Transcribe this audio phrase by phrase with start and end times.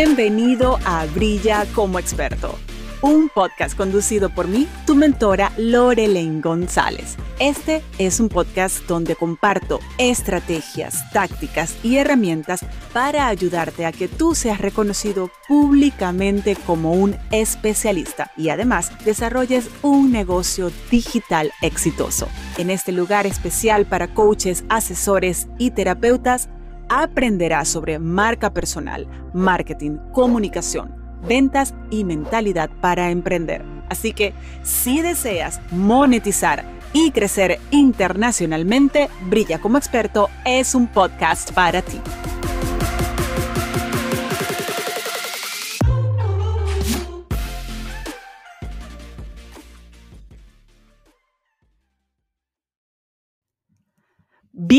[0.00, 2.56] Bienvenido a Brilla como experto,
[3.02, 7.16] un podcast conducido por mí, tu mentora Lorelaine González.
[7.40, 14.36] Este es un podcast donde comparto estrategias, tácticas y herramientas para ayudarte a que tú
[14.36, 22.28] seas reconocido públicamente como un especialista y además desarrolles un negocio digital exitoso.
[22.56, 26.48] En este lugar especial para coaches, asesores y terapeutas,
[26.88, 30.94] aprenderás sobre marca personal, marketing, comunicación,
[31.26, 33.64] ventas y mentalidad para emprender.
[33.88, 41.82] Así que si deseas monetizar y crecer internacionalmente, Brilla como experto es un podcast para
[41.82, 42.00] ti.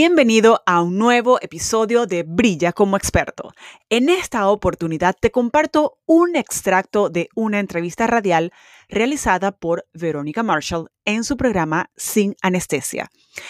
[0.02, 3.52] Bienvenido a un nuevo episodio de Brilla como experto.
[3.89, 8.53] En esta oportunidad te comparto un extracto de una entrevista radial
[8.88, 13.09] realizada por Verónica Marshall en su programa Sin Anestesia.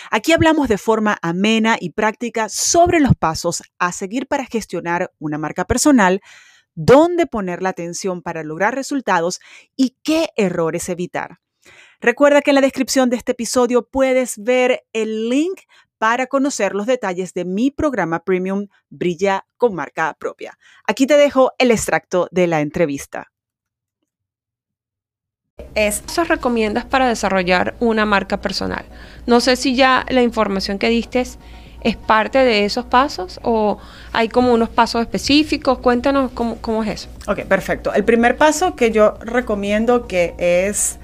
[0.10, 5.38] Aquí hablamos de forma amena y práctica sobre los pasos a seguir para gestionar una
[5.38, 6.20] marca personal,
[6.74, 9.40] dónde poner la atención para lograr resultados
[9.76, 11.38] y qué errores evitar.
[12.02, 15.60] Recuerda que en la descripción de este episodio puedes ver el link
[16.00, 20.58] para conocer los detalles de mi programa premium Brilla con marca propia.
[20.88, 23.32] Aquí te dejo el extracto de la entrevista.
[25.76, 28.86] ¿Eso recomiendas para desarrollar una marca personal?
[29.28, 33.78] No sé si ya la información que diste es parte de esos pasos o
[34.14, 35.80] hay como unos pasos específicos.
[35.80, 37.10] Cuéntanos cómo, cómo es eso.
[37.28, 37.94] Ok, perfecto.
[37.94, 40.98] El primer paso que yo recomiendo que es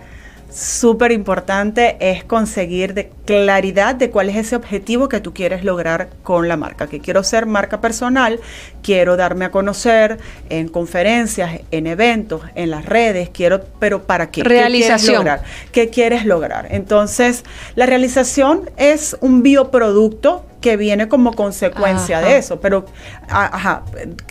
[0.55, 6.09] súper importante es conseguir de claridad de cuál es ese objetivo que tú quieres lograr
[6.23, 6.87] con la marca.
[6.87, 8.39] Que quiero ser marca personal,
[8.81, 10.17] quiero darme a conocer
[10.49, 14.43] en conferencias, en eventos, en las redes, quiero, pero ¿para qué?
[14.43, 14.97] Realización.
[14.97, 15.43] ¿Qué quieres lograr?
[15.73, 16.67] ¿Qué quieres lograr?
[16.71, 17.43] Entonces,
[17.75, 22.87] la realización es un bioproducto que viene como consecuencia de eso, pero
[23.29, 23.83] ajá,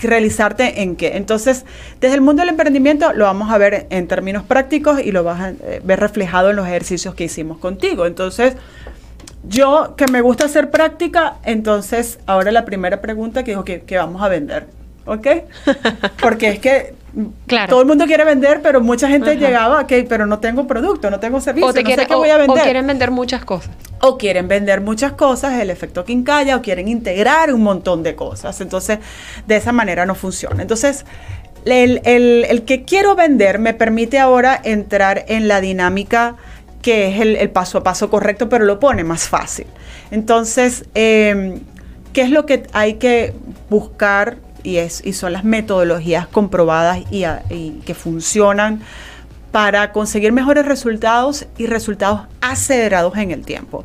[0.03, 1.17] realizarte en qué.
[1.17, 1.65] Entonces,
[2.01, 5.41] desde el mundo del emprendimiento lo vamos a ver en términos prácticos y lo vas
[5.41, 8.05] a eh, ver reflejado en los ejercicios que hicimos contigo.
[8.05, 8.57] Entonces,
[9.45, 14.21] yo que me gusta hacer práctica, entonces ahora la primera pregunta que digo que, vamos
[14.21, 14.67] a vender,
[15.07, 15.29] ¿ok?
[16.21, 16.95] Porque es que
[17.69, 21.21] todo el mundo quiere vender, pero mucha gente llegaba, ok, pero no tengo producto, no
[21.21, 22.59] tengo servicio, no sé qué voy a vender.
[22.59, 23.71] O quieren vender muchas cosas
[24.07, 28.61] o quieren vender muchas cosas, el efecto quincalla, o quieren integrar un montón de cosas.
[28.61, 28.99] Entonces,
[29.47, 30.61] de esa manera no funciona.
[30.61, 31.07] Entonces,
[31.65, 36.37] el, que quiero vender me permite ahora entrar en la dinámica
[36.83, 39.67] que es el, paso a paso correcto, pero lo pone más fácil.
[40.11, 41.61] Entonces, em,
[42.13, 43.33] ¿qué es lo que hay que
[43.71, 44.37] buscar?
[44.65, 44.79] Y,
[45.13, 48.81] son las metodologías comprobadas y, y que funcionan
[49.53, 53.85] para conseguir mejores resultados y resultados acelerados en el tiempo.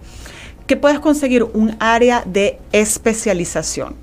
[0.66, 3.96] Que puedes conseguir un área de especialización.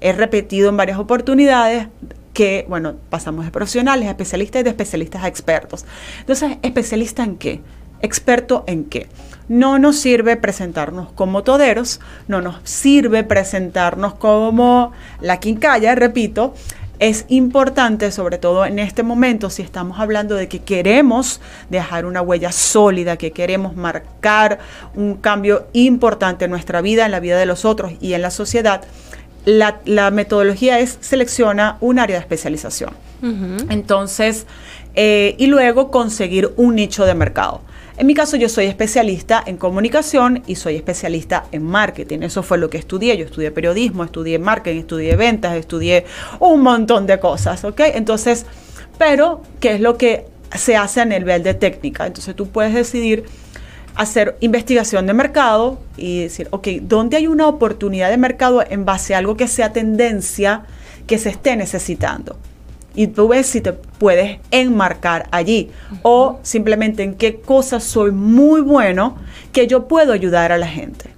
[0.00, 1.88] He repetido en varias oportunidades
[2.32, 5.84] que, bueno, pasamos de profesionales a especialistas y de especialistas a expertos.
[6.20, 7.60] Entonces, ¿especialista en qué?
[8.02, 9.08] ¿Experto en qué?
[9.48, 16.54] No nos sirve presentarnos como toderos, no nos sirve presentarnos como la quincalla, repito,
[17.02, 22.22] es importante, sobre todo en este momento, si estamos hablando de que queremos dejar una
[22.22, 24.60] huella sólida, que queremos marcar
[24.94, 28.30] un cambio importante en nuestra vida, en la vida de los otros y en la
[28.30, 28.82] sociedad,
[29.44, 32.90] la, metodología es selecciona un área de especialización.
[33.68, 34.46] Entonces,
[34.94, 37.62] eh, y luego conseguir un nicho de mercado.
[38.02, 42.22] En mi caso yo soy especialista en comunicación y soy especialista en marketing.
[42.22, 43.16] Eso fue lo que estudié.
[43.16, 46.04] Yo estudié periodismo, estudié marketing, estudié ventas, estudié
[46.40, 47.80] un montón de cosas, ¿ok?
[47.94, 48.44] Entonces,
[48.98, 52.04] pero, ¿qué es lo que se hace a nivel de técnica?
[52.04, 53.22] Entonces tú puedes decidir
[53.94, 59.14] hacer investigación de mercado y decir, ok, ¿dónde hay una oportunidad de mercado en base
[59.14, 60.64] a algo que sea tendencia
[61.06, 62.36] que se esté necesitando?
[62.94, 65.70] Y tú ves si te puedes enmarcar allí
[66.02, 69.16] o simplemente en qué cosas soy muy bueno
[69.52, 71.10] que yo puedo ayudar a la gente.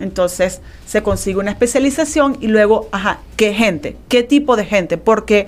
[0.00, 3.96] Entonces se consigue una especialización y luego, ajá, ¿qué gente?
[4.08, 4.96] ¿Qué tipo de gente?
[4.96, 5.46] Porque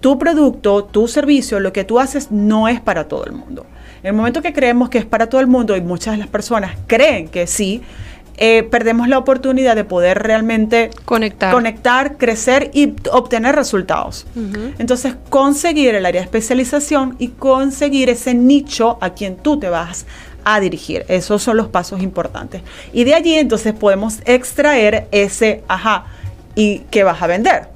[0.00, 3.64] tu producto, tu servicio, lo que tú haces no es para todo el mundo.
[4.02, 6.28] En el momento que creemos que es para todo el mundo y muchas de las
[6.28, 7.80] personas creen que sí,
[8.36, 14.26] eh, perdemos la oportunidad de poder realmente conectar, conectar crecer y obtener resultados.
[14.78, 20.06] Entonces, conseguir el área de especialización y conseguir ese nicho a quien tú te vas
[20.44, 21.04] a dirigir.
[21.08, 22.62] Esos son los pasos importantes.
[22.92, 26.06] Y de allí entonces podemos extraer ese, ajá,
[26.54, 27.68] ¿y qué vas a vender?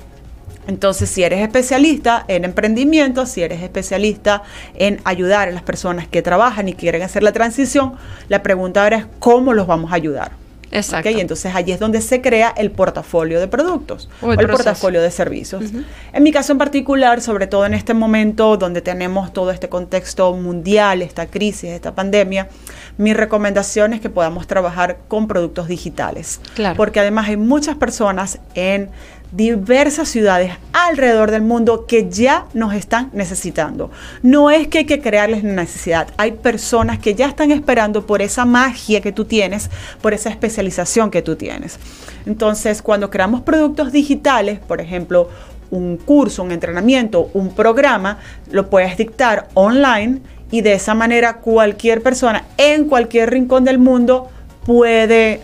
[0.66, 4.42] Entonces, si eres especialista en emprendimiento, si eres especialista
[4.74, 7.94] en ayudar a las personas que trabajan y quieren hacer la transición,
[8.28, 10.32] la pregunta ahora es cómo los vamos a ayudar.
[10.70, 11.10] Exacto.
[11.10, 15.10] Y entonces allí es donde se crea el portafolio de productos o el, portafolio de
[15.10, 15.64] servicios.
[16.12, 20.32] En mi caso en particular, sobre todo en este momento donde tenemos todo este contexto
[20.34, 22.48] mundial, esta crisis, esta pandemia,
[22.96, 26.40] mi recomendación es que podamos trabajar con productos digitales.
[26.54, 26.76] Claro.
[26.76, 28.90] Porque además hay muchas personas en
[29.32, 33.90] diversas ciudades alrededor del mundo que ya nos están necesitando.
[34.22, 38.44] No es que hay que crearles necesidad, hay personas que ya están esperando por esa
[38.44, 39.70] magia que tú tienes,
[40.00, 41.78] por esa especialización que tú tienes.
[42.26, 45.28] Entonces, cuando creamos productos digitales, por ejemplo,
[45.70, 48.18] un curso, un entrenamiento, un programa,
[48.50, 50.20] lo puedes dictar online
[50.50, 54.30] y de esa manera cualquier persona en cualquier rincón del mundo
[54.64, 55.42] puede...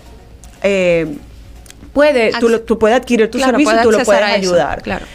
[0.62, 1.14] Eh,
[1.94, 4.82] puede, tú, tú, puedes adquirir tu servicio y tú lo puedes ayudar.
[4.82, 5.06] claro.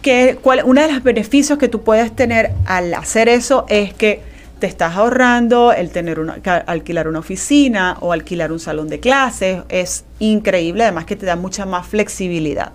[0.00, 4.20] Que, cuál, uno de los beneficios que tú puedes tener al hacer eso es que
[4.58, 6.34] te estás ahorrando el tener una,
[6.66, 9.62] alquilar una oficina o alquilar un salón de clases.
[9.68, 12.72] Es increíble, además que te da mucha más flexibilidad.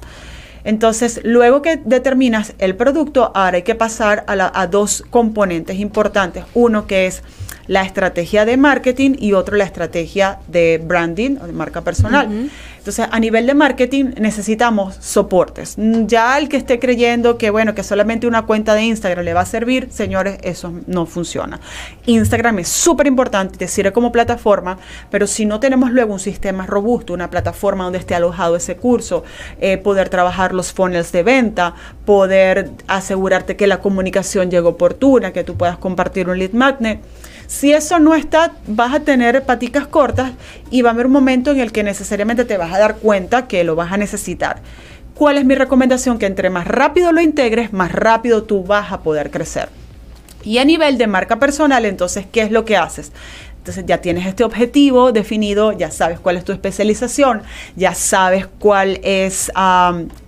[0.64, 6.44] Entonces, luego que determinas el producto, ahora hay que pasar a, a dos componentes importantes.
[6.54, 7.24] Uno que es
[7.68, 12.50] la estrategia de marketing y otro la estrategia de branding o de marca personal.
[12.88, 15.76] Entonces, a nivel de marketing necesitamos soportes.
[16.06, 19.42] Ya el que esté creyendo que, bueno, que solamente una cuenta de Instagram le va
[19.42, 21.60] a servir, señores, eso no funciona.
[22.06, 24.78] Instagram es súper importante, te sirve como plataforma,
[25.12, 29.26] pero si no tenemos luego un sistema robusto, una plataforma donde esté alojado ese curso,
[29.60, 31.76] eh, poder trabajar los funnels de venta,
[32.06, 37.02] poder asegurarte que la comunicación llegue oportuna, que tú puedas compartir un lead magnet,
[37.48, 40.34] si eso no está, vas a tener paticas cortas
[40.70, 43.48] y va a haber un momento en el que necesariamente te vas a dar cuenta
[43.48, 44.62] que lo vas a necesitar.
[45.16, 46.20] ¿Cuál es mi recomendación?
[46.20, 49.70] Que entre más rápido lo integres, más rápido tú vas a poder crecer.
[50.44, 53.12] Y a nivel de marca personal, entonces, ¿qué es lo que haces?
[53.58, 57.42] Entonces ya tienes este objetivo definido, ya sabes cuál es tu especialización,
[57.76, 59.52] ya sabes cuál es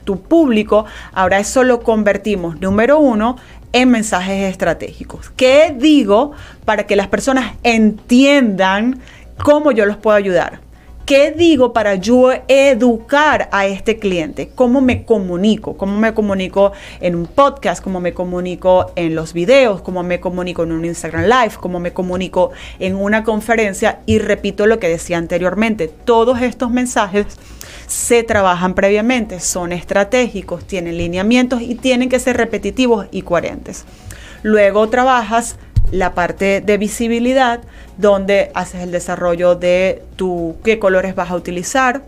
[0.04, 0.86] tu público.
[1.14, 3.38] Ahora eso lo convertimos, número uno,
[3.74, 5.30] en mensajes estratégicos.
[5.36, 6.32] ¿Qué digo
[6.66, 9.00] para que las personas entiendan
[9.44, 10.62] cómo yo los puedo ayudar?
[11.10, 14.52] ¿Qué digo para yo educar a este cliente?
[14.54, 15.76] ¿Cómo me comunico?
[15.76, 16.72] ¿Cómo me comunico
[17.02, 17.84] en un podcast?
[17.84, 19.82] ¿Cómo me comunico en los videos?
[19.82, 21.54] ¿Cómo me comunico en un Instagram Live?
[21.60, 24.02] ¿Cómo me comunico en una conferencia?
[24.06, 27.26] Y repito lo que decía anteriormente, todos estos mensajes
[27.88, 33.84] se trabajan previamente, son estratégicos, tienen lineamientos y tienen que ser repetitivos y coherentes.
[34.44, 35.58] Luego trabajas
[35.92, 37.62] la parte de visibilidad,
[37.98, 42.04] donde haces el desarrollo de tu qué colores vas a utilizar,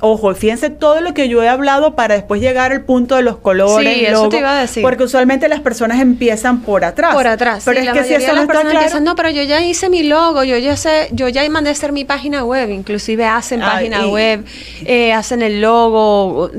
[0.00, 3.38] Ojo, fíjense todo lo que yo he hablado para después llegar al punto de los
[3.38, 3.94] colores.
[3.94, 4.82] Sí, eso te iba a decir.
[4.82, 7.14] Porque usualmente las personas empiezan por atrás.
[7.14, 7.62] Por atrás.
[7.64, 10.44] Pero es que si eso no está claro, no, pero yo ya hice mi logo,
[10.44, 14.44] yo ya sé, yo ya mandé a hacer mi página web, inclusive hacen página web,
[14.84, 16.50] eh, hacen el logo,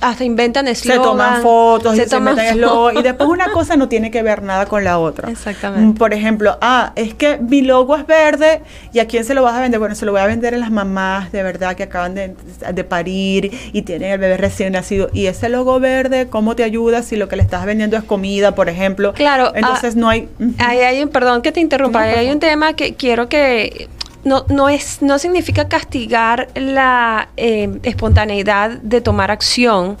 [0.00, 1.02] hasta inventan eslogan.
[1.02, 4.22] Se toman fotos, se, y toman se inventan y después una cosa no tiene que
[4.22, 5.30] ver nada con la otra.
[5.30, 5.86] Exactamente.
[5.86, 9.42] Mm, por ejemplo, ah, es que mi logo es verde y a quién se lo
[9.42, 9.78] vas a vender?
[9.78, 12.34] Bueno, se lo voy a vender a las mamás de verdad que acaban de
[12.84, 15.10] parir y tienen el bebé recién nacido.
[15.12, 18.54] Y ese logo verde, ¿cómo te ayuda si lo que le estás vendiendo es comida,
[18.54, 19.12] por ejemplo?
[19.14, 19.52] Claro.
[19.54, 20.28] Entonces no hay...
[20.58, 23.88] hay un, perdón que te interrumpa, hay un tema que quiero que
[24.24, 29.96] no, no, es, no significa castigar la eh, espontaneidad de tomar acción,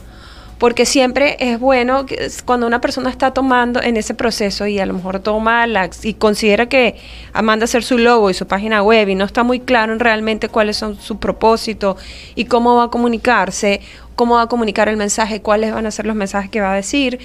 [0.60, 4.84] porque siempre es bueno que cuando una persona está tomando en ese proceso y a
[4.84, 6.96] lo mejor toma la, y considera que
[7.42, 10.50] manda hacer su logo y su página web y no está muy claro en realmente
[10.50, 11.96] cuáles son su propósito
[12.34, 13.80] y cómo va a comunicarse,
[14.16, 16.76] cómo va a comunicar el mensaje, cuáles van a ser los mensajes que va a
[16.76, 17.20] decir,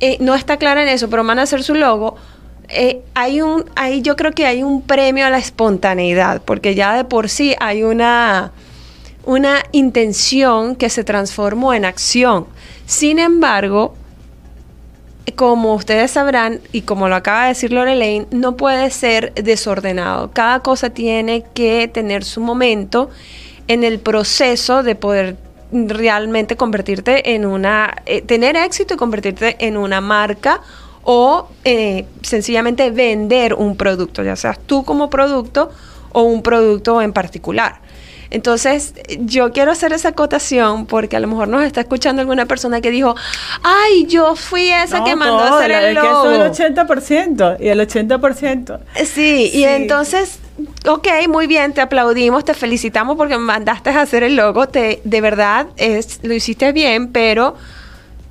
[0.00, 2.16] eh, no está clara en eso, pero manda a hacer su logo.
[2.68, 6.94] Eh, hay un, ahí yo creo que hay un premio a la espontaneidad, porque ya
[6.94, 8.52] de por sí hay una,
[9.24, 12.57] una intención que se transformó en acción.
[12.88, 13.94] Sin embargo,
[15.36, 20.30] como ustedes sabrán, y como lo acaba de decir Lorelaine, no puede ser desordenado.
[20.32, 23.10] Cada cosa tiene que tener su momento
[23.66, 25.36] en el proceso de poder
[25.70, 30.62] realmente convertirte en una, eh, tener éxito y convertirte en una marca
[31.02, 35.70] o eh, sencillamente vender un producto, ya seas tú como producto
[36.12, 37.82] o un producto en particular.
[38.30, 42.80] Entonces, yo quiero hacer esa acotación porque a lo mejor nos está escuchando alguna persona
[42.80, 43.14] que dijo,
[43.62, 46.30] ay, yo fui esa que mandó a hacer el logo.
[46.30, 48.80] el 80% y el 80%.
[48.96, 50.40] Sí, sí, y entonces,
[50.86, 55.20] ok, muy bien, te aplaudimos, te felicitamos porque mandaste a hacer el logo, te, de
[55.20, 57.54] verdad es, lo hiciste bien, pero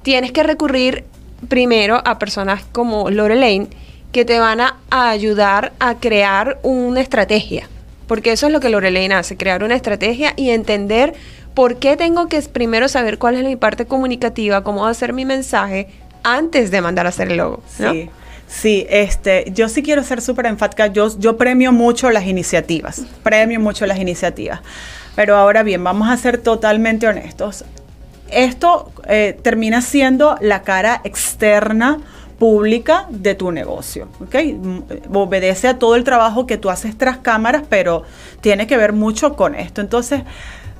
[0.03, 1.05] tienes que recurrir
[1.49, 3.67] primero a personas como Lorelaine
[4.11, 7.67] que te van a, a ayudar a crear una estrategia.
[8.07, 11.13] Porque eso es lo que Lorelaine hace, crear una estrategia y entender
[11.53, 15.87] por qué tengo que primero saber cuál es mi parte comunicativa, cómo hacer mi mensaje
[16.23, 17.63] antes de mandar a hacer el logo.
[17.67, 18.09] Sí.
[18.47, 20.87] Sí, este, yo sí quiero ser súper enfática.
[20.87, 23.01] Yo, yo premio mucho las iniciativas.
[23.21, 24.61] Premio mucho las iniciativas.
[25.15, 27.65] Pero ahora bien, vamos a ser totalmente honestos.
[28.29, 31.99] Esto eh, termina siendo la cara externa
[32.39, 34.35] pública de tu negocio, ¿ok?
[34.35, 34.81] M-
[35.13, 38.03] Obedece a todo el trabajo que tú haces tras cámaras, pero
[38.41, 39.81] tiene que ver mucho con esto.
[39.81, 40.21] Entonces,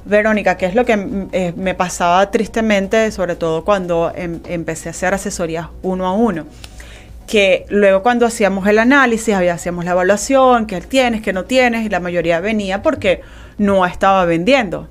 [0.06, 4.90] Verónica, ¿qué es lo que mm, eh, me pasaba tristemente, sobre todo cuando em- empecé
[4.90, 6.46] a hacer asesorías uno a uno?
[7.26, 11.90] que luego cuando hacíamos el análisis, hacíamos la evaluación, que tienes, que no tienes, y
[11.90, 13.20] la mayoría venía porque
[13.58, 14.88] no estaba vendiendo,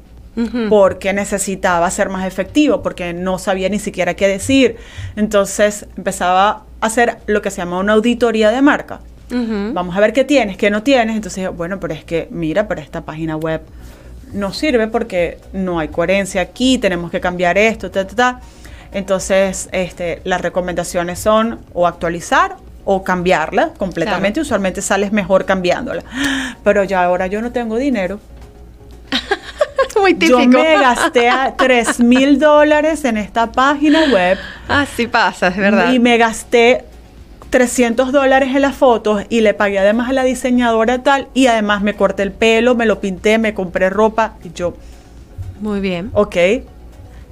[0.68, 4.76] Porque necesitaba ser más efectivo, porque no sabía ni siquiera qué decir.
[5.16, 9.00] Entonces empezaba a hacer lo que se llama una auditoría de marca.
[9.30, 9.72] Ujú.
[9.72, 11.16] Vamos a ver qué tienes, qué no tienes.
[11.16, 13.62] Entonces, bueno, pero es que, mira, pero esta página web
[14.32, 18.40] no sirve porque no hay coherencia aquí, tenemos que cambiar esto, ta, ta, ta.
[18.92, 24.40] Entonces, este, las recomendaciones son o actualizar o cambiarla completamente.
[24.40, 26.02] Usualmente sales mejor cambiándola.
[26.62, 28.20] Pero ya ahora yo no tengo dinero.
[30.06, 30.40] Muy típico.
[30.40, 35.92] Yo me gasté a 3 mil dólares en esta página web Así pasa, es verdad.
[35.92, 36.84] y me gasté
[37.50, 41.82] 300 dólares en las fotos y le pagué además a la diseñadora tal y además
[41.82, 44.74] me corté el pelo, me lo pinté, me compré ropa y yo,
[45.60, 46.10] Muy bien.
[46.14, 46.36] ok,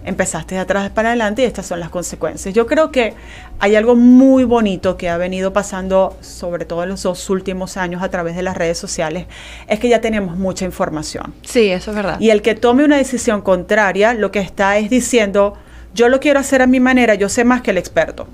[0.05, 2.55] empezaste de atrás para adelante y estas son las consecuencias.
[2.55, 3.15] Yo creo que
[3.59, 8.03] hay algo muy bonito que ha venido pasando, sobre todo en los dos últimos años
[8.03, 9.27] a través de las redes sociales,
[9.67, 11.35] es que ya tenemos mucha información.
[11.43, 12.21] Sí, eso es verdad.
[12.21, 15.55] Y el que tome una decisión contraria, lo que está es diciendo,
[15.95, 18.27] yo lo quiero hacer a mi manera, yo sé más que el experto.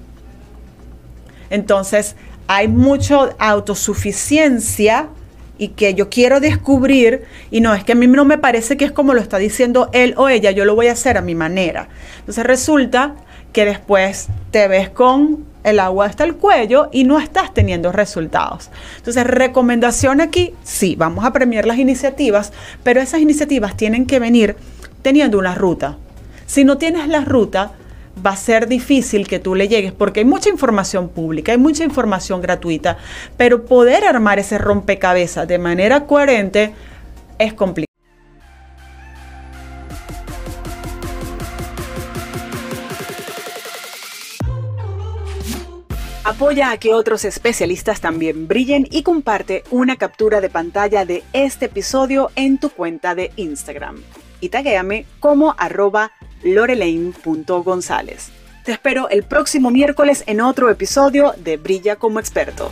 [1.51, 5.09] Entonces, hay mucho autosuficiencia
[5.61, 8.87] y que yo quiero descubrir, y no, es que a mí no me parece que
[8.87, 11.35] es como lo está diciendo él o ella, yo lo voy a hacer a mi
[11.35, 11.89] manera.
[12.21, 13.15] Entonces resulta
[13.53, 18.71] que después te ves con el agua hasta el cuello y no estás teniendo resultados.
[18.97, 24.57] Entonces, recomendación aquí, sí, vamos a premiar las iniciativas, pero esas iniciativas tienen que venir
[25.03, 25.99] teniendo una ruta.
[26.47, 27.73] Si no tienes la ruta,
[28.25, 31.85] va a ser difícil que tú le llegues porque hay mucha información pública, hay mucha
[31.85, 32.99] información gratuita,
[33.37, 36.75] pero poder armar ese rompecabezas de manera coherente
[37.39, 37.91] es complicado.
[46.23, 51.67] Apoya a que otros especialistas también brillen y comparte una captura de pantalla de este
[51.67, 53.97] episodio en tu cuenta de Instagram.
[54.41, 58.31] Y taguéame como arroba lorelaine.gonzález.
[58.65, 62.71] Te espero el próximo miércoles en otro episodio de Brilla como experto.